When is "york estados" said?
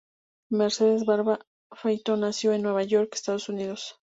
2.81-3.49